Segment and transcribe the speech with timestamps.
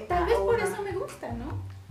[0.00, 1.46] Tal vez por una- eso me gusta, ¿no?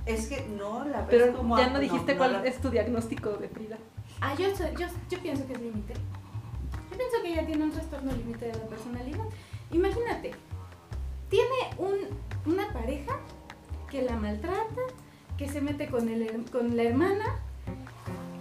[0.06, 2.70] Es que no la ves Pero como ya a- no dijiste cuál la- es tu
[2.70, 3.78] diagnóstico de Frida.
[4.22, 5.94] Ah, yo, soy- yo, yo pienso que es límite.
[6.92, 9.26] Yo pienso que ella tiene un trastorno límite de la personalidad.
[9.72, 10.31] Imagínate,
[11.29, 11.96] tiene un,
[12.52, 13.18] una pareja
[13.90, 14.81] que la maltrata,
[15.37, 17.26] que se mete con, el, con la hermana,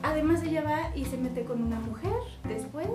[0.03, 2.13] además ella va y se mete con una mujer
[2.45, 2.89] después,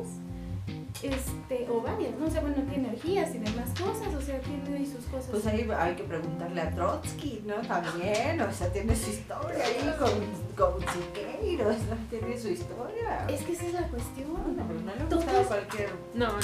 [1.03, 2.25] este, o varias, ¿no?
[2.25, 5.29] O sea, bueno, tiene energías y demás cosas, o sea, tiene ahí sus cosas.
[5.31, 7.55] Pues ahí hay que preguntarle a Trotsky, ¿no?
[7.67, 11.95] También, o sea, tiene su historia ahí con, con Siqueiros, ¿no?
[12.09, 13.25] Tiene su historia.
[13.27, 14.33] es que esa es la cuestión.
[14.33, 15.89] No, pero no le gusta puedes- cualquier...
[16.13, 16.35] No, no.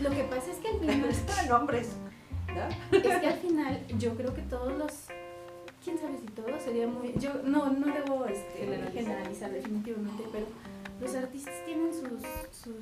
[0.00, 1.88] Lo que pasa es que al final Están hombres,
[2.48, 2.96] ¿no?
[2.98, 4.92] Es que al final yo creo que todos los
[5.84, 8.92] quién sabe si todos sería muy yo no no debo este, Generalizar.
[8.94, 9.50] generalizar.
[9.52, 10.46] definitivamente pero
[11.00, 12.76] los artistas tienen sus sus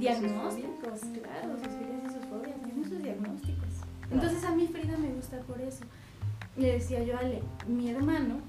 [0.00, 3.68] diagnósticos claro sus filias y sus fobias tienen sus diagnósticos
[4.10, 5.84] entonces a mí Frida me gusta por eso
[6.56, 8.40] le decía yo a Ale mi hermano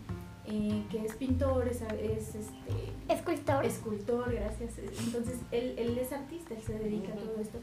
[0.50, 3.66] eh, que es pintor es, es este Escultor.
[3.66, 4.78] escultor, gracias.
[4.78, 7.60] Entonces, él, él es artista, él se dedica a todo esto.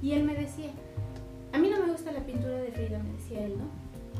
[0.00, 0.70] Y él me decía,
[1.52, 3.64] a mí no me gusta la pintura de Frida, me decía él, ¿no?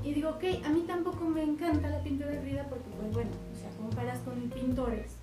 [0.03, 3.31] Y digo, ok, a mí tampoco me encanta la pintura de Frida porque, pues bueno,
[3.53, 5.18] o sea, comparas con pintores.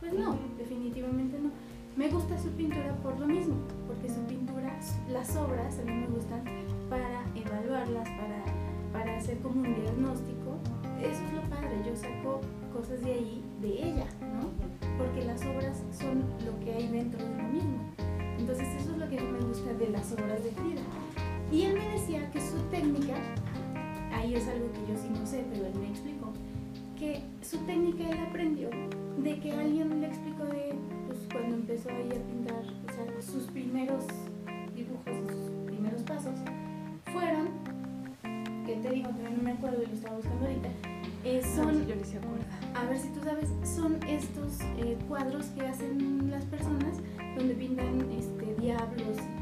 [0.00, 1.50] Pues no, definitivamente no.
[1.96, 3.56] Me gusta su pintura por lo mismo,
[3.86, 4.78] porque su pintura,
[5.10, 6.42] las obras a mí me gustan
[6.88, 8.44] para evaluarlas, para,
[8.92, 10.56] para hacer como un diagnóstico.
[11.00, 12.40] Eso es lo padre, yo saco
[12.72, 14.48] cosas de ahí, de ella, ¿no?
[15.00, 17.78] porque las obras son lo que hay dentro de lo mismo.
[18.38, 20.82] Entonces eso es lo que a mí me gusta de las obras de Frida.
[21.50, 23.14] Y él me decía que su técnica,
[24.12, 26.32] ahí es algo que yo sí no sé, pero él me explicó,
[26.98, 28.68] que su técnica él aprendió
[29.40, 30.74] que alguien le explicó de,
[31.06, 34.04] pues cuando empezó ahí a pintar, o sea, sus primeros
[34.74, 36.34] dibujos, sus primeros pasos,
[37.10, 37.48] fueron,
[38.66, 40.68] que te digo, todavía no me acuerdo y lo estaba buscando ahorita,
[41.24, 42.44] eh, son yo se acuerda.
[42.74, 46.98] a ver si tú sabes, son estos eh, cuadros que hacen las personas
[47.36, 49.39] donde pintan este, diablos y,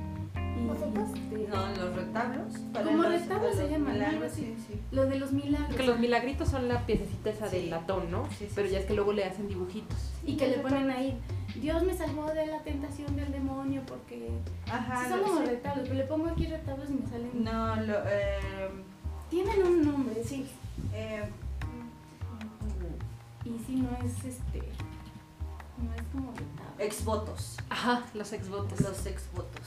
[0.69, 2.55] No, los retablos.
[2.73, 4.33] para Como los- retablos se llaman, milagros.
[4.33, 4.79] Sí, sí.
[4.91, 5.75] lo de los milagros.
[5.77, 7.57] Que los milagritos son la piececita esa Sí.
[7.57, 8.27] del latón, ¿no?
[8.31, 8.83] Sí, sí, Pero ya sí.
[8.83, 9.97] es que luego le hacen dibujitos.
[10.25, 11.19] Y que le ponen ahí,
[11.61, 14.29] Dios me salvó de la tentación del demonio porque...
[14.71, 15.05] Ajá.
[15.05, 15.47] sí son como sí.
[15.47, 17.31] retablos, pero le pongo aquí retablos y me salen...
[17.45, 18.69] No, lo, eh,
[19.31, 20.47] Tienen un nombre, sí.
[20.93, 21.25] eh,
[23.45, 24.59] Y si no es este...
[25.79, 26.75] No es como retablo.
[26.85, 27.57] exvotos.
[27.71, 28.81] Ajá, los exvotos.
[28.81, 29.63] Los exvotos.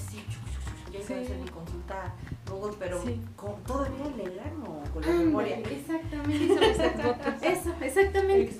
[0.00, 2.14] Entonces sí, chu, chu, chu, yo iba a hacer mi consulta
[2.50, 3.20] Google, pero Sí.
[3.36, 5.58] con, todavía leerlo, con la memoria.
[5.58, 6.54] Exactamente.
[7.42, 8.56] Eso, exactamente.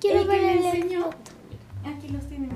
[0.00, 1.10] Quiero el que ver le el enseñó-.
[1.84, 2.50] Aquí los tienen.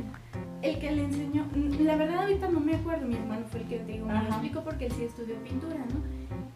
[0.62, 1.46] El que le enseñó,
[1.80, 4.20] la verdad ahorita no me acuerdo, mi hermano fue el que te digo, me lo
[4.28, 6.02] explicó porque él sí estudió pintura, ¿no?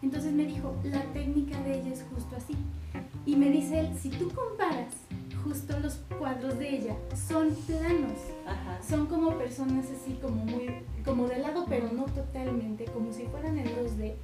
[0.01, 2.55] Entonces me dijo, la técnica de ella es justo así.
[3.27, 4.93] Y me dice él, si tú comparas
[5.43, 6.95] justo los cuadros de ella,
[7.27, 8.79] son planos, Ajá.
[8.81, 10.69] son como personas así como muy,
[11.05, 14.15] como de lado, pero no totalmente, como si fueran en 2D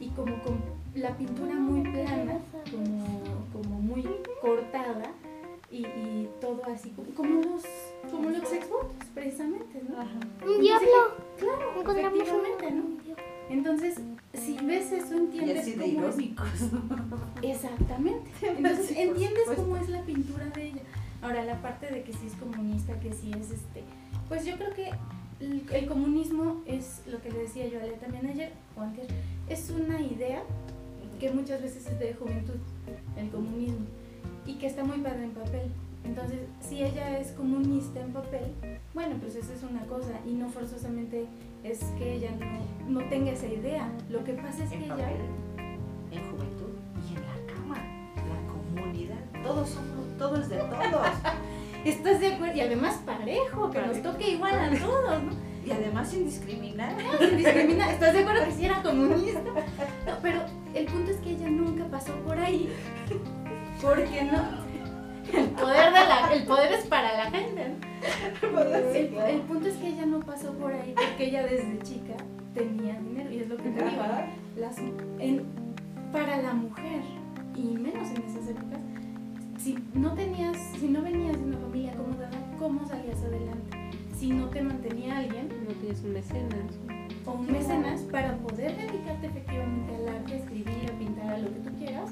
[0.00, 0.58] y como con
[0.94, 2.38] la pintura muy plana,
[2.70, 3.06] como,
[3.52, 4.06] como muy
[4.40, 5.12] cortada
[5.70, 7.62] y, y todo así, como, los,
[8.10, 10.00] como los exvotos, precisamente, ¿no?
[10.00, 10.18] Ajá.
[10.46, 10.88] Un diablo.
[11.38, 12.82] Claro, Encontramos efectivamente, ¿no?
[12.82, 13.02] un
[13.50, 14.00] Entonces,
[14.34, 16.16] si ves eso, Y entiendes así de cómo es.
[17.42, 18.30] Exactamente.
[18.42, 20.82] Entonces, entiendes cómo es la pintura de ella.
[21.20, 23.84] Ahora, la parte de que sí es comunista, que sí es este.
[24.28, 24.90] Pues yo creo que
[25.40, 29.06] el, el comunismo es lo que le decía yo a Ale también ayer, o antes,
[29.48, 30.42] es una idea
[31.22, 32.56] que muchas veces es de juventud,
[33.16, 33.86] el comunismo,
[34.44, 35.70] y que está muy padre en papel.
[36.04, 38.54] Entonces, si ella es comunista en papel,
[38.94, 41.26] bueno, pues esa es una cosa, y no forzosamente
[41.62, 43.90] es que ella no, no tenga esa idea.
[44.10, 45.10] Lo que pasa es que ella...
[46.10, 46.72] en juventud
[47.08, 47.76] y en la cama,
[48.16, 49.42] la comunidad.
[49.42, 51.06] Todos somos, todo es de todos.
[51.84, 52.56] ¿Estás de acuerdo?
[52.56, 55.32] Y además parejo, que nos toque igual a todos, ¿no?
[55.64, 56.96] Y además sin discriminar.
[57.18, 57.90] Sin discriminar.
[57.90, 59.40] ¿Estás de acuerdo que si era comunista?
[59.40, 60.42] No, pero
[60.74, 62.68] el punto es que ella nunca pasó por ahí.
[63.80, 64.61] Porque no.
[65.32, 68.60] El poder, de la, el poder es para la gente, ¿no?
[68.60, 72.14] El, el punto es que ella no pasó por ahí porque ella desde chica
[72.54, 73.30] tenía dinero.
[73.30, 74.02] Y es lo que te digo.
[74.56, 75.44] Las, en,
[76.12, 77.02] para la mujer,
[77.54, 78.80] y menos en esas épocas,
[79.58, 83.78] si no tenías, si no venías de una familia acomodada, ¿cómo salías adelante?
[84.18, 86.78] Si no te mantenía alguien No tienes un mecenas.
[87.26, 91.48] o un mecenas para poder dedicarte efectivamente al arte, a escribir, a pintar, a lo
[91.48, 92.10] que tú quieras,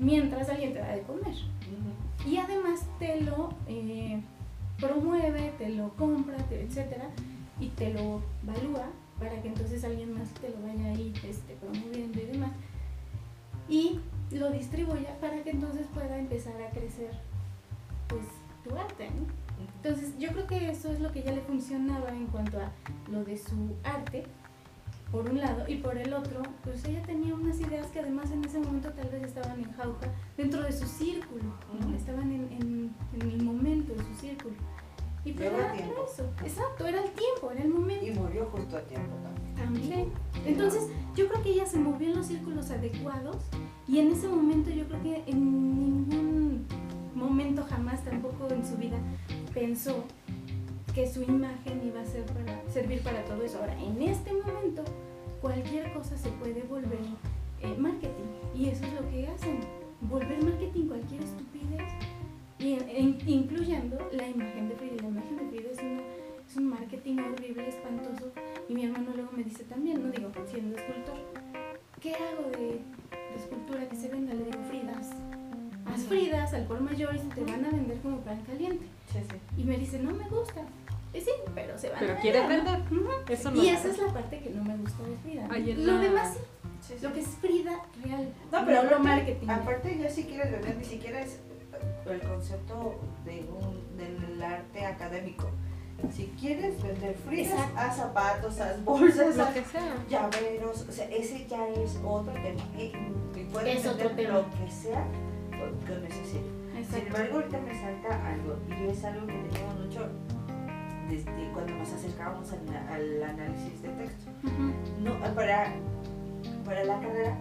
[0.00, 1.34] mientras alguien te da de comer.
[2.28, 4.20] Y además te lo eh,
[4.78, 7.08] promueve, te lo compra, te- etcétera,
[7.58, 8.86] y te lo valúa
[9.18, 12.50] para que entonces alguien más te lo vaya ahí este, promoviendo y demás.
[13.68, 17.10] y lo distribuya para que entonces pueda empezar a crecer
[18.08, 18.26] pues
[18.62, 19.26] tu arte, ¿no?
[19.76, 22.70] Entonces yo creo que eso es lo que ya le funcionaba en cuanto a
[23.10, 24.24] lo de su arte,
[25.12, 28.44] por un lado, y por el otro, pues ella tenía unas ideas que además en
[28.44, 30.06] ese momento tal vez estaban en jauja
[30.36, 31.44] dentro de su círculo,
[31.96, 34.54] estaban en, en- en el momento, en su círculo.
[35.24, 38.04] Y pues era, era eso, exacto, era el tiempo, era el momento.
[38.06, 39.54] Y murió justo a tiempo también.
[39.56, 40.12] También.
[40.46, 43.36] Entonces, yo creo que ella se movió en los círculos adecuados
[43.88, 45.40] y en ese momento yo creo que en
[45.78, 46.66] ningún
[47.14, 48.96] momento jamás tampoco en su vida
[49.52, 50.04] pensó
[50.98, 53.60] que su imagen iba a ser para, servir para todo eso.
[53.60, 54.82] Ahora, en este momento,
[55.40, 56.98] cualquier cosa se puede volver
[57.60, 59.60] eh, marketing y eso es lo que hacen,
[60.00, 61.86] volver marketing cualquier estupidez
[62.58, 64.96] y, e- incluyendo la imagen de Frida.
[65.02, 66.02] La imagen de Frida es, una-
[66.50, 68.32] es un marketing horrible, espantoso
[68.68, 71.14] y mi hermano luego me dice también, no digo, siendo escultor,
[72.00, 74.34] ¿qué hago de, de escultura que se venda?
[74.34, 75.10] Le digo, Fridas.
[75.86, 78.84] Haz Fridas al por mayor y se te van a vender como pan caliente.
[79.12, 79.36] Sí, sí.
[79.60, 80.62] Y me dice, no me gusta.
[81.14, 82.80] Y sí, pero se van Pero a quieres vender.
[83.28, 85.46] Eso no Y esa es la parte que no me gusta de Frida.
[85.48, 85.54] ¿no?
[85.54, 86.40] Ay, Lo la- demás sí,
[86.86, 87.04] Sí, sí.
[87.06, 88.32] lo que es Frida real.
[88.52, 89.48] No, pero lo aparte, marketing.
[89.50, 91.38] aparte ya si quieres vender, ni siquiera es
[92.06, 92.94] el concepto
[93.24, 95.48] de un, del arte académico.
[96.14, 97.72] Si quieres vender Exacto.
[97.76, 99.96] haz zapatos, haz bolsas, Lo haz que sea.
[100.08, 102.62] llaveros, o sea, ese ya es otro tema.
[102.78, 102.92] Y,
[103.38, 104.38] y puedes Es otro vender tema.
[104.38, 105.04] lo que sea
[105.50, 106.24] con, con ese.
[106.24, 110.08] Sin embargo, ahorita me salta algo, y es algo que teníamos mucho
[111.08, 114.30] desde cuando nos acercábamos al, al análisis de texto.
[115.02, 115.72] No, para,
[116.64, 117.36] para la carrera,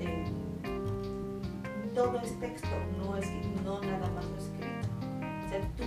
[0.00, 0.24] eh,
[1.94, 3.26] todo es texto, no es
[3.64, 4.88] no nada más lo escrito.
[5.46, 5.84] O sea, tú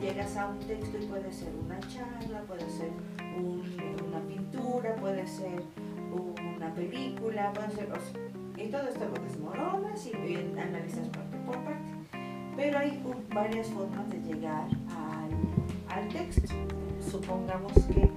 [0.00, 2.90] llegas a un texto y puede ser una charla, puede ser
[3.36, 3.62] un-
[4.08, 5.62] una pintura, puede ser
[6.12, 7.90] una película, puede ser.
[7.92, 11.90] o sea, y todo esto lo desmoronas y, analizas parte por parte.
[12.56, 13.02] Pero hay
[13.32, 15.30] varias formas de llegar al,
[15.90, 16.54] al texto.
[17.10, 18.10] Supongamos que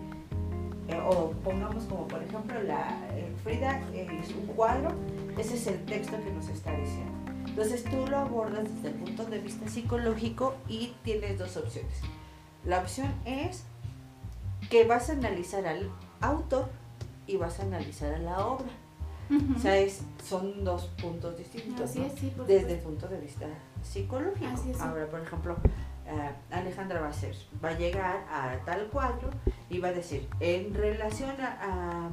[0.89, 4.93] eh, o pongamos como por ejemplo la eh, Frida eh, es un cuadro,
[5.37, 7.11] ese es el texto que nos está diciendo.
[7.47, 11.93] Entonces tú lo abordas desde el punto de vista psicológico y tienes dos opciones.
[12.65, 13.63] La opción es
[14.69, 15.89] que vas a analizar al
[16.21, 16.69] autor
[17.27, 18.69] y vas a analizar a la obra.
[19.55, 21.89] O sea, es, son dos puntos distintos.
[21.89, 22.05] Así ¿no?
[22.05, 23.47] es, sí, desde el punto de vista
[23.81, 24.45] psicológico.
[24.45, 24.79] Así es.
[24.79, 25.55] Ahora, por ejemplo,
[26.07, 29.29] eh, Alejandra va a, ser, va a llegar a tal cuadro
[29.69, 32.09] y va a decir, en relación a- a-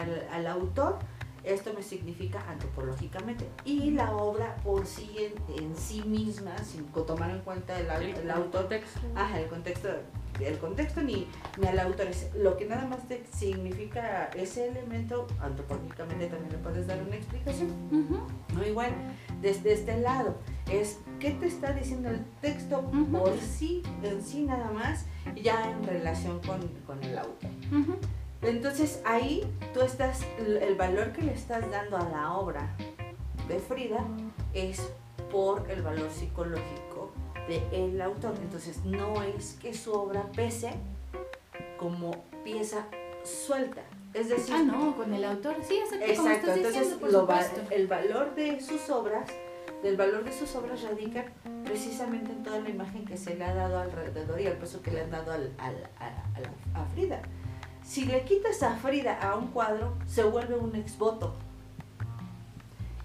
[0.00, 0.98] al, al autor,
[1.44, 3.46] esto me significa antropológicamente.
[3.64, 7.86] Y la obra por sí, en, en sí misma, sin tomar en cuenta el,
[8.16, 9.00] el autor, contexto.
[9.14, 9.88] Ajá, el contexto,
[10.40, 11.28] el contexto ni,
[11.58, 16.86] ni al autor, lo que nada más te significa ese elemento, antropológicamente también le puedes
[16.86, 17.70] dar una explicación.
[18.54, 18.92] No igual,
[19.40, 20.36] desde este lado,
[20.70, 25.06] es qué te está diciendo el texto por sí, en sí nada más,
[25.42, 27.50] ya en relación con, con el autor.
[28.42, 29.42] Entonces ahí
[29.72, 32.76] tú estás, el valor que le estás dando a la obra
[33.48, 34.04] de Frida
[34.52, 34.90] es
[35.30, 36.93] por el valor psicológico
[37.48, 38.34] del autor.
[38.40, 40.72] Entonces no es que su obra pese
[41.78, 42.12] como
[42.44, 42.86] pieza
[43.24, 43.82] suelta.
[44.12, 45.56] Es decir, Ah, no, con el autor.
[45.66, 47.74] Sí, exacto, como Exacto, estás entonces diciendo, por lo va- supuesto.
[47.74, 49.28] el valor de sus obras,
[49.82, 51.24] del valor de sus obras radica
[51.64, 54.92] precisamente en toda la imagen que se le ha dado alrededor y el peso que
[54.92, 57.20] le han dado al, al- a, Frida.
[57.82, 61.34] Si le quitas a Frida a un cuadro, se vuelve un exvoto.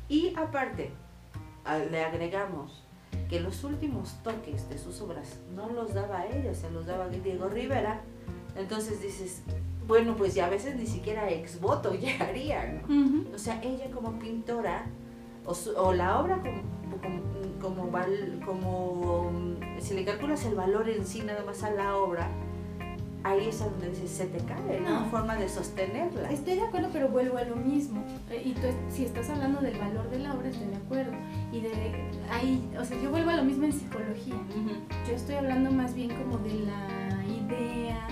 [0.08, 0.92] Y aparte,
[1.92, 2.84] le agregamos
[3.30, 7.48] que los últimos toques de sus obras no los daba ella, se los daba Diego
[7.48, 8.02] Rivera.
[8.56, 9.44] Entonces dices,
[9.88, 12.86] bueno, pues ya a veces ni siquiera exvoto llegaría, ¿no?
[12.86, 13.36] Ujú.
[13.36, 14.86] O sea, ella como pintora,
[15.46, 17.00] o, su- o la obra como,
[17.62, 19.32] como, como, como,
[19.80, 22.30] si le calculas el valor en sí nada más a la obra,
[23.24, 25.02] ahí es donde se te cae, ¿no?
[25.02, 25.06] No.
[25.10, 26.32] Forma de sostenerla.
[26.32, 28.04] Estoy de acuerdo, pero vuelvo a lo mismo.
[28.30, 31.12] Eh, Y tú, si estás hablando del valor de la obra, estoy de acuerdo.
[31.52, 31.72] Y de
[32.32, 34.36] ahí, o sea, yo vuelvo a lo mismo en psicología.
[34.36, 34.76] Ujú.
[35.08, 38.08] Yo estoy hablando más bien como de la idea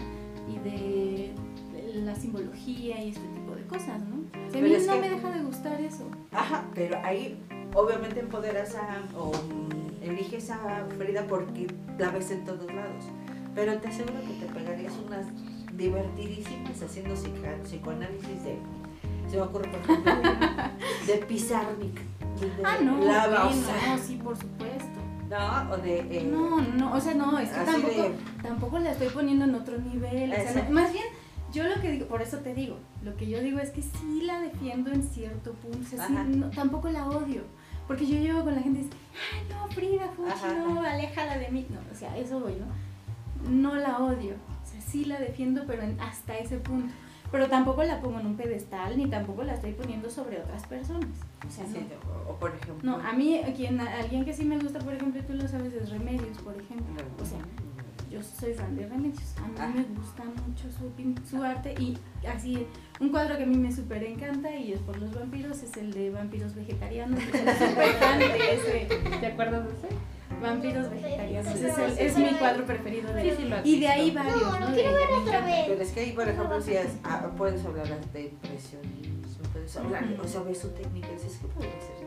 [0.49, 1.33] y de
[2.03, 4.17] la simbología y este tipo de cosas, ¿no?
[4.47, 6.03] O sea, a mí no que- me deja de gustar eso.
[6.31, 7.41] Ajá, pero ahí
[7.73, 13.05] obviamente empoderas a, o mm, eliges a Frida porque la ves en todos lados.
[13.57, 15.25] Pero te aseguro que te pegarías unas
[15.75, 17.15] divertidísimas haciendo
[17.63, 18.57] psicoanálisis de,
[19.27, 20.13] se me ocurre por ejemplo,
[21.07, 21.95] de, de Pizarnik.
[22.39, 24.85] de Ah, no, Lava, o bueno, sea, no, sí, por supuesto.
[25.27, 25.71] ¿no?
[25.71, 25.99] O de...
[25.99, 28.11] eh, No, no, o sea, no, es que tampoco, de-
[28.43, 30.31] tampoco la estoy poniendo en otro nivel.
[30.31, 31.05] O sea, no- más bien,
[31.51, 34.21] yo lo que digo, por eso te digo, lo que yo digo es que sí
[34.21, 37.41] la defiendo en cierto punto, o sea, sí, no- tampoco la odio,
[37.87, 38.95] porque yo llevo con la gente y dice,
[39.33, 42.86] ay no, Frida, Fuchi, no, aléjala de mí, no, o sea, eso voy, ¿no?
[43.49, 46.93] No la odio, o sea, sí la defiendo, pero en- hasta ese punto,
[47.31, 51.09] pero tampoco la pongo en un pedestal, ni tampoco la estoy poniendo sobre otras personas,
[51.47, 51.79] o sea, Sí, no.
[51.79, 51.85] sí,
[52.27, 52.75] o, o por ejemplo.
[52.83, 55.47] No, a mí, quien, a alguien que sí me gusta, por ejemplo, y tú lo
[55.47, 56.85] sabes, es Remedios, por ejemplo.
[57.21, 57.39] O sea,
[58.09, 59.35] yo soy fan de Remedios.
[59.37, 59.71] A mí Ah.
[59.75, 62.65] me gusta mucho su, pin- su arte y así,
[63.01, 65.91] un cuadro que a mí me súper encanta y es por los vampiros, es el
[65.93, 67.19] de vampiros vegetarianos.
[67.19, 67.29] Soy
[67.69, 68.87] súper fan de ese,
[69.19, 69.95] ¿Te acuerdas de ese?
[70.41, 71.53] Vampiros vegetarianos.
[71.55, 73.37] Es, el- es mi cuadro preferido de Sí, él.
[73.37, 74.73] sí, lo has Y de ahí varios, No, ¿no?
[74.73, 75.65] quiero ver otra vez.
[75.67, 80.03] Pero es que ahí, por ejemplo, si es, ah, puedes hablar de impresionismo, puedes hablar,
[80.13, 80.21] Ujú.
[80.23, 82.06] o sea, ves su técnica y dices que podría ser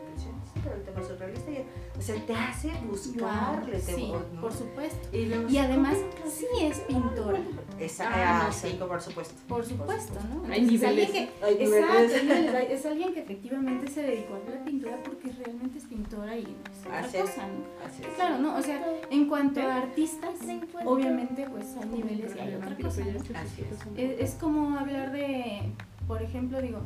[0.63, 1.63] pero el tema surrealista, ya,
[1.97, 4.41] o sea, te hace buscarle, te, Sí, ¿no?
[4.41, 5.15] por supuesto.
[5.17, 7.39] Y, luego, Y además, sí es pintora.
[7.79, 9.33] Esa, Ah, ah, no sí, por supuesto.
[9.47, 10.53] Por supuesto, ¿no?
[10.53, 10.83] Hay niveles.
[10.83, 12.69] alguien que- Exacto, niveles.
[12.71, 16.49] es alguien que efectivamente se dedicó a la pintura porque realmente es pintora y no
[16.71, 17.23] es otra Así es.
[17.23, 17.85] cosa, ¿no?
[17.85, 18.07] Así es.
[18.15, 18.55] Claro, ¿no?
[18.55, 20.85] O sea, en cuanto a artistas, Se encuentra.
[20.87, 23.19] obviamente pues hay niveles y hay otra cosa, ¿no?
[23.39, 23.97] Así es.
[23.97, 25.71] Es, es como hablar de,
[26.07, 26.79] por ejemplo, digo,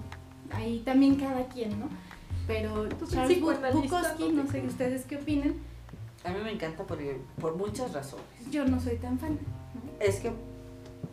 [0.51, 1.89] ahí también cada quien, ¿no?
[2.47, 5.55] Pero Tú Charles psicoanalista, Bukowski, no sé ustedes qué opinen,
[6.23, 6.97] A mí me encanta por,
[7.39, 8.25] por muchas razones.
[8.51, 10.05] yo no soy tan fan, ¿no?
[10.05, 10.31] Es que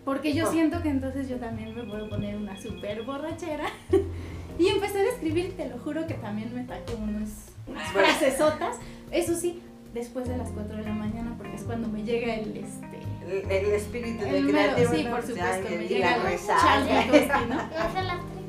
[0.05, 0.53] Porque yo Ah.
[0.53, 3.67] siento que entonces yo también me puedo poner una súper borrachera
[4.59, 7.29] y empezar a escribir, te lo juro que también me saco unos,
[7.67, 8.77] unas frasesotas.
[9.11, 9.63] Eso sí,
[9.95, 12.99] después de las 4 de la mañana, porque es cuando me llega el este.
[13.31, 14.93] el, el espíritu de El mero, creativo.
[14.95, 16.41] sí, por supuesto, me llega la el.
[16.47, 17.61] Charles Bukowski, ¿no?
[17.89, 18.43] Es a las tres.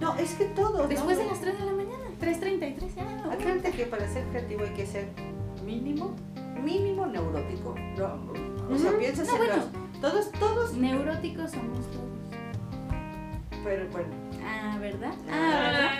[0.00, 0.82] No, es que todo.
[0.82, 0.88] ¿no?
[0.88, 1.73] Después de las 3 de la mañana,
[2.24, 3.04] 3.33, ya.
[3.24, 5.06] no, Acuérdate que para ser creativo hay que ser
[5.64, 6.14] mínimo,
[6.62, 7.74] mínimo neurótico.
[7.96, 8.32] No,
[8.74, 8.98] o sea, Ujú.
[8.98, 9.56] piensas No, en bueno.
[9.56, 12.04] los- todos, todos, Neuróticos somos todos.
[13.64, 14.08] pero bueno.
[14.44, 15.12] Ah, ¿verdad?
[15.30, 15.90] Ah,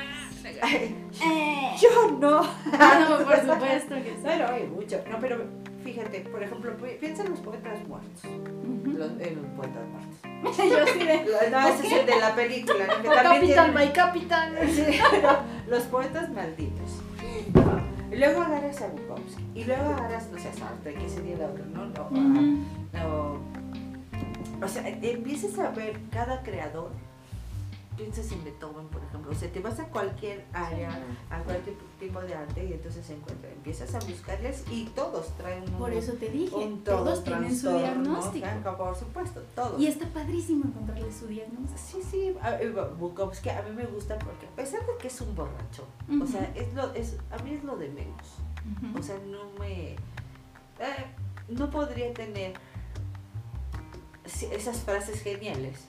[0.43, 0.61] ¿verdad?
[0.63, 1.77] Ay, Eh.
[1.81, 2.41] yo no.
[2.79, 4.21] Ah, no, por supuesto que sí.
[4.23, 5.01] Bueno, hay mucho.
[5.11, 5.43] No, pero
[5.83, 8.23] fíjate, por ejemplo, pi- piensa en los poetas muertos.
[8.25, 10.57] Los, en los poetas muertos.
[10.59, 11.51] Yo sí de.
[11.51, 12.87] No, ese es el de la película.
[12.87, 13.03] ¿no?
[13.03, 14.53] Que también capitán, tiene- my capitán.
[14.71, 14.85] Sí,
[15.23, 15.31] no,
[15.69, 17.01] los poetas malditos.
[18.17, 19.45] Luego agarras a Bukowski.
[19.55, 21.87] Y luego agarras, no sé, Sartre, que sería la otra, ¿no?
[21.87, 22.59] No, a- Ujú.
[22.93, 24.65] no.
[24.65, 26.91] O sea, empiezas a ver cada creador.
[27.97, 29.31] Piensas en Beethoven, por ejemplo.
[29.31, 30.91] O sea, te vas a cualquier área,
[31.31, 33.53] a cualquier tipo de arte y entonces encuentras.
[33.53, 37.57] Empiezas a buscarles y todos traen un, Por eso te dije, un todos todo tienen
[37.57, 38.47] su diagnóstico.
[38.77, 39.81] Por supuesto, todos.
[39.81, 41.79] Y está padrísimo encontrarle su diagnóstico.
[41.79, 45.35] Sí, sí, eh, Bukowski a mí me gusta porque a pesar de que es un
[45.35, 45.87] borracho,
[46.21, 48.27] o sea, es lo, es, a mí es lo de menos.
[48.99, 49.93] O sea, no me...
[49.93, 49.97] eh,
[51.49, 52.55] no podría tener
[54.25, 55.87] esas frases geniales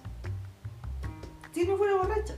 [1.55, 2.33] si no fuera borracho.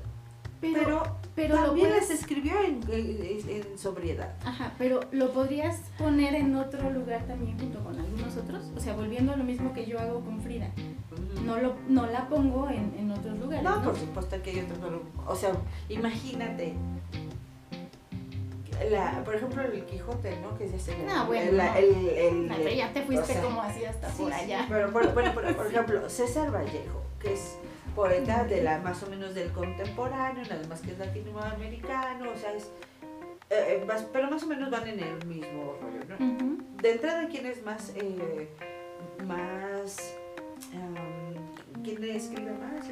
[0.61, 1.03] pero,
[1.35, 4.33] Pero, también puedes, las escribió en, en- en sobriedad.
[4.45, 8.65] ajá, pero lo podrías poner en otro lugar también junto con algunos otros.
[8.75, 10.69] O sea, volviendo a lo mismo que yo hago con Frida.
[11.45, 13.63] No, lo, no la pongo en, en otros lugares.
[13.63, 13.83] No, ¿no?
[13.83, 14.79] por supuesto que hay otros.
[15.27, 15.51] O sea,
[15.89, 16.73] imagínate.
[18.91, 20.55] La, por ejemplo, el Quijote, ¿no?
[20.57, 20.95] Que es ese.
[21.03, 21.75] No, bueno, el, no.
[21.75, 24.65] el- el- pero ya te fuiste o sea, como así hasta Sí, por sí, allá.
[24.69, 27.57] pero por, bueno, por, por ejemplo, César Vallejo, que es
[28.01, 32.53] poeta de la más o menos del contemporáneo, nada más que es latinoamericano, o sea,
[32.53, 32.65] es.
[33.49, 36.57] eh, eh, más- pero más o menos van en el mismo rollo, ¿no?
[36.79, 37.91] De entrada, ¿quién es más.
[37.95, 38.47] Eh,
[39.25, 40.13] más.
[40.75, 42.85] am, ¿Quién escribe más?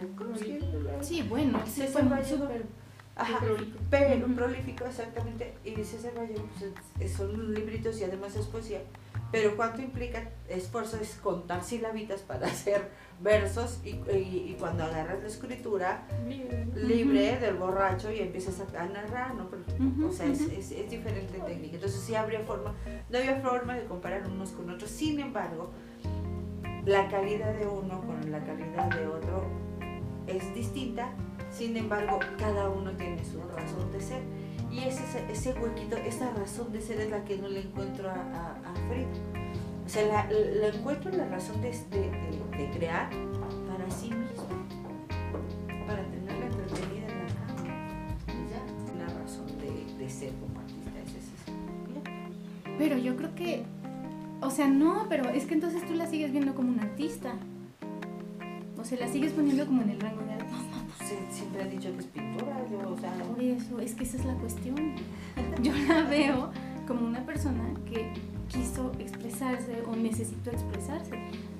[0.00, 1.02] Bukowski, ¿verdad?
[1.02, 2.64] Sí, bueno, sí fue muy súper
[3.14, 3.78] Ajá, prolífico.
[3.90, 8.80] pero prolífico exactamente y César Vallejo pues, es- son libritos y además es poesía
[9.32, 15.20] pero cuánto implica esfuerzo es contar silabitas para hacer versos y, y- y cuando agarras
[15.22, 16.02] la escritura
[16.74, 17.38] libre.
[17.38, 19.62] del borracho y empiezas a, narrar no Pero,
[20.08, 21.76] o sea es, es, es diferente técnica.
[21.76, 22.74] Entonces sí habría forma
[23.10, 24.90] no había forma de comparar unos con otros.
[24.90, 25.70] Sin embargo
[26.84, 29.44] la calidad de uno con la calidad de otro
[30.26, 31.10] es distinta,
[31.50, 34.22] sin embargo, cada uno tiene su razón de ser.
[34.72, 38.14] Y ese, ese huequito, esa razón de ser es la que no le encuentro a,
[38.14, 39.06] a, Frida.
[39.84, 44.46] O sea, la, la encuentro en la razón de, de, crear para sí mismo,
[45.86, 48.16] para tenerla entretenida en la cama.
[48.28, 51.52] Y ya, la razón de, de ser como artista es esa.
[51.92, 52.78] Ya.
[52.78, 53.64] Pero yo creo que,
[54.40, 57.34] o sea, no, pero es que entonces tú la sigues viendo como un artista.
[58.78, 60.41] O sea, la sigues poniendo como en el rango de artista.
[61.30, 64.24] Siempre han dicho que es pintora, yo, o sea, Por eso, es que esa es
[64.24, 64.76] la cuestión.
[65.62, 66.50] Yo la veo
[66.86, 68.12] como una persona que
[68.48, 71.18] quiso expresarse o necesitó expresarse.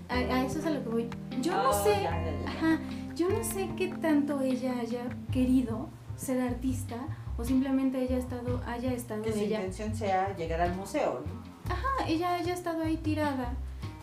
[0.09, 1.09] a, a eso es a lo que voy.
[1.40, 2.49] Yo no Oh, sé, ya, ya, ya.
[2.50, 2.80] ajá,
[3.14, 6.97] yo no sé qué tanto ella haya querido ser artista
[7.38, 11.73] o simplemente haya estado, haya estado Que su ella, intención sea llegar al museo, ¿no?
[11.73, 13.54] ah, ella haya estado ahí tirada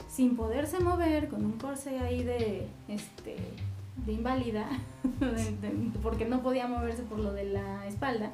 [0.07, 3.35] sin poderse mover con un corsé ahí de, este,
[4.05, 4.67] de inválida,
[6.03, 8.31] porque no podía moverse por lo de la espalda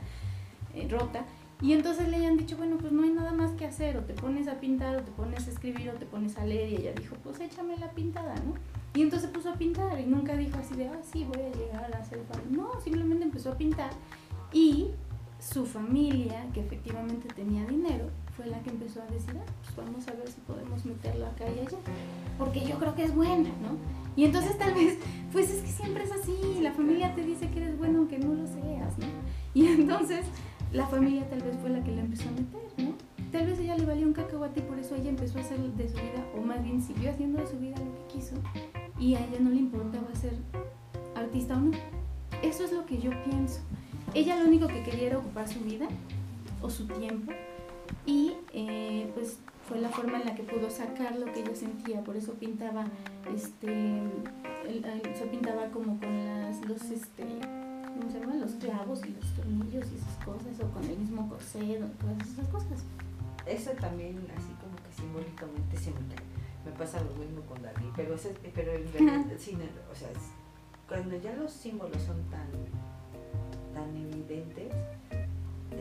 [0.74, 1.25] eh, rota.
[1.62, 4.13] Y entonces le hayan dicho, bueno, pues no hay nada más que hacer, o te
[4.13, 6.93] pones a pintar, o te pones a escribir, o te pones a leer, y ella
[6.93, 8.55] dijo, pues échame la pintada, ¿no?
[8.93, 11.95] Y entonces puso a pintar, y nunca dijo así de, ah, sí, voy a llegar
[11.95, 12.19] a hacer.
[12.50, 13.91] No, simplemente empezó a pintar,
[14.51, 14.89] y
[15.39, 20.08] su familia, que efectivamente tenía dinero, fue la que empezó a decir, ah, pues vamos
[20.08, 21.77] a ver si podemos meterlo acá y allá,
[22.38, 23.77] porque yo creo que es buena, ¿no?
[24.15, 24.98] Y entonces tal vez,
[25.32, 28.34] pues es que siempre es así, la familia te dice que eres bueno aunque no
[28.34, 29.06] lo seas, ¿no?
[29.54, 30.25] Y entonces
[30.74, 32.94] la familia tal vez fue la que la empezó a meter, ¿no?
[33.32, 35.88] Tal vez ella le valió un cacahuate y por eso ella empezó a hacer de
[35.88, 38.36] su vida, o más bien siguió haciendo de su vida lo que quiso,
[39.00, 40.34] y a ella no le importaba ser
[41.15, 41.72] artista o no.
[42.44, 43.62] Eso es lo que yo pienso.
[44.13, 45.88] Ella lo único que quería era ocupar su vida
[46.62, 47.32] o su tiempo
[48.06, 49.38] y eh, pues
[49.68, 52.86] fue la forma en la que pudo sacar lo que ella sentía, por eso pintaba,
[53.36, 53.68] este,
[54.68, 58.42] el- el- se pintaba como con las, los, este, ¿cómo se llaman?
[58.42, 62.27] Los clavos y los tornillos y esas cosas, o con el mismo corset, o todas
[62.30, 62.84] esas cosas.
[63.48, 68.36] Eso también, así como que simbólicamente se me pasa lo mismo con Dalí, pero, ese,
[68.54, 69.56] pero en realidad, sí,
[69.92, 70.32] o sea, es-
[70.88, 72.48] cuando ya los símbolos son tan,
[73.74, 74.72] tan evidentes,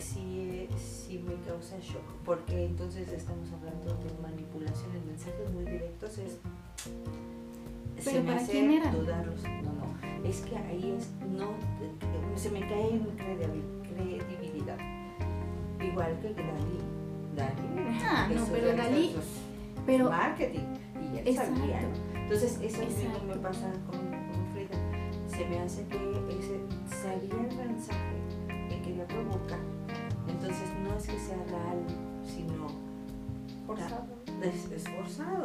[0.00, 6.18] sí, sí me causa shock, porque entonces estamos hablando de manipulación en mensajes muy directos,
[6.18, 6.38] es...
[8.02, 8.92] se ¿Pero me para hace quién eran?
[8.94, 9.42] dudarlos.
[9.42, 11.50] No, no, es que ahí es, no,
[12.36, 14.78] se me cae en credibil- credibilidad.
[15.82, 16.78] Igual que Dalí.
[17.36, 17.98] Dalí.
[18.04, 19.14] Ah, no, pero ya Dalí-
[19.86, 20.60] Pero marketing
[21.14, 21.60] y él Exacto.
[22.14, 24.76] Entonces eso mismo me pasa con, con Frida.
[25.28, 25.96] Se me hace que
[26.30, 28.16] ese sabía el mensaje
[28.68, 29.58] que quería provocar.
[30.28, 31.84] Entonces no es que sea real,
[32.24, 32.66] sino
[33.66, 34.06] Forzado.
[34.42, 35.44] es- esforzado.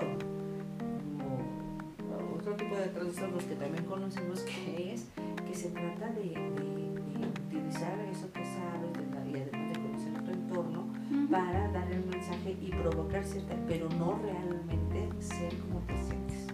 [1.18, 5.06] Como otro tipo de trastornos que también conocemos que es
[5.48, 9.82] que se trata de, de- de utilizar eso que sabes de la y además de
[9.82, 10.88] conocer tu entorno
[11.30, 16.48] para dar el mensaje y provocar cierta, pero no realmente ser como te sientes.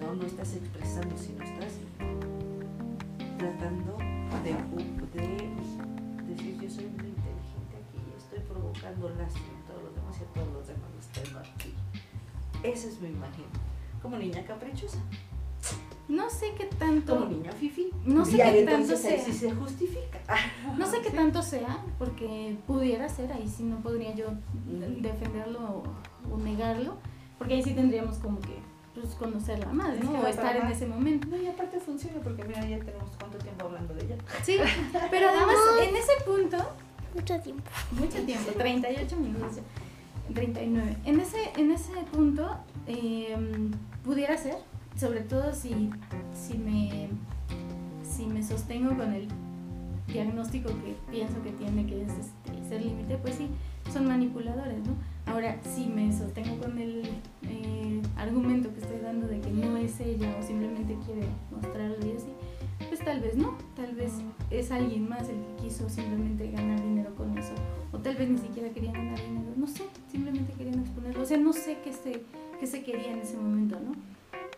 [0.00, 1.61] No, no estás expresando, sino estás
[8.82, 11.74] provocando lástima en todos los demás y a todos los demás los tengo aquí.
[12.62, 13.44] Esa es mi imagen.
[14.02, 14.98] Como niña caprichosa,
[16.08, 17.90] no sé qué tanto, como niña fifi.
[18.04, 19.24] no sé qué tanto sea.
[19.24, 20.18] sí se justifica.
[20.76, 24.30] No sé qué tanto sea, porque pudiera ser, ahí sí no podría yo
[25.00, 25.84] defenderlo
[26.30, 26.96] o, negarlo,
[27.38, 28.58] porque ahí sí tendríamos como que
[28.94, 30.18] pues, conocerla más, Es ¿no?
[30.18, 31.28] O la estar en ese momento.
[31.28, 34.16] No, y aparte funciona porque mira, ya tenemos cuánto tiempo hablando de ella.
[34.42, 34.56] Sí,
[35.10, 35.56] pero además
[35.88, 36.56] en ese punto,
[37.14, 37.62] Mucho tiempo.
[37.92, 39.62] mucho tiempo, 38 minutos, ya,
[40.34, 40.96] 39.
[41.04, 43.36] En ese, en ese punto eh,
[44.04, 44.56] pudiera ser,
[44.96, 45.90] sobre todo si,
[46.34, 47.08] si, me,
[48.02, 49.28] si me sostengo con el
[50.06, 53.48] diagnóstico que pienso que tiene, que es este, ser límite, pues sí,
[53.92, 54.94] son manipuladores, ¿no?
[55.26, 57.02] Ahora, si me sostengo con el
[57.42, 62.16] eh, argumento que estoy dando de que no es ella o simplemente quiere mostrarlo y
[62.16, 62.28] así,
[63.04, 64.12] tal vez no, tal vez
[64.50, 67.54] es alguien más el que quiso simplemente ganar dinero con eso,
[67.92, 71.38] o tal vez ni siquiera querían ganar dinero, no sé, simplemente querían exponerlo, o sea,
[71.38, 72.22] no sé qué se,
[72.60, 73.92] qué se quería en ese momento, ¿no?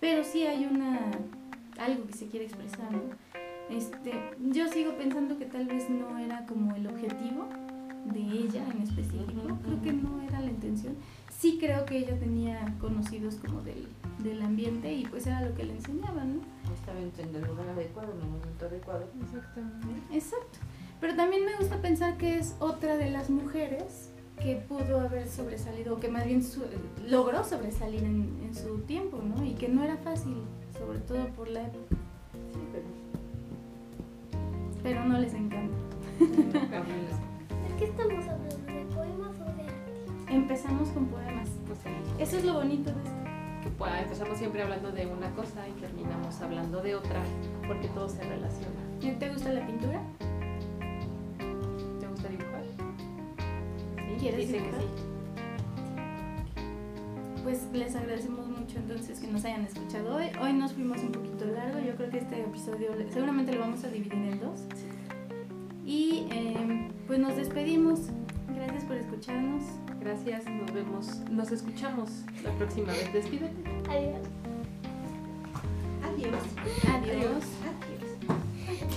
[0.00, 1.10] Pero sí hay una,
[1.78, 3.02] algo que se quiere expresar, ¿no?
[3.70, 4.12] Este,
[4.52, 7.48] yo sigo pensando que tal vez no era como el objetivo
[8.12, 10.94] de ella en específico, creo que no era la intención.
[11.30, 15.64] Sí creo que ella tenía conocidos como del, del ambiente y pues era lo que
[15.64, 16.42] le enseñaban, ¿no?
[16.86, 19.06] Estaba en el lugar adecuado, en el momento adecuado.
[19.22, 19.86] Exactamente.
[20.16, 20.58] Exacto.
[21.00, 24.10] Pero también me gusta pensar que es otra de las mujeres
[24.42, 26.64] que pudo haber sobresalido, o que más bien su-
[27.08, 29.44] logró sobresalir en, en su tiempo, ¿no?
[29.44, 30.36] Y que no era fácil,
[30.78, 31.96] sobre todo por la época,
[32.52, 32.84] Sí, pero.
[34.82, 35.76] pero no les encanta.
[36.18, 38.56] ¿De qué estamos hablando?
[38.66, 40.34] ¿De poemas o de arte?
[40.34, 41.48] Empezamos con poemas.
[41.66, 41.78] Pues,
[42.28, 43.23] Eso es lo bonito de esto.
[43.64, 47.22] Que pues, empezamos siempre hablando de una cosa y terminamos hablando de otra,
[47.66, 48.68] porque todo se relaciona.
[49.18, 50.00] ¿Te gusta la pintura?
[51.98, 52.62] ¿Te gusta dibujar?
[53.96, 54.86] Sí, ¿Quieres dice que sí.
[57.42, 60.26] Pues les agradecemos mucho entonces que nos hayan escuchado hoy.
[60.42, 63.88] Hoy nos fuimos un poquito largo, yo creo que este episodio seguramente lo vamos a
[63.88, 64.60] dividir en dos.
[65.86, 68.08] Y eh, pues nos despedimos.
[68.54, 69.62] Gracias por escucharnos.
[70.04, 72.10] Gracias, nos vemos, nos escuchamos
[72.42, 73.10] la próxima vez.
[73.10, 73.54] Despídete.
[73.88, 74.28] Adiós.
[76.04, 76.42] Adiós.
[76.94, 77.44] Adiós.
[77.64, 78.04] Adiós.